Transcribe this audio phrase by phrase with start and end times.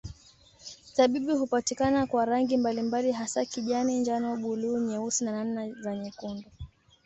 [0.95, 6.49] Zabibu hupatikana kwa rangi mbalimbali hasa kijani, njano, buluu, nyeusi na namna za nyekundu.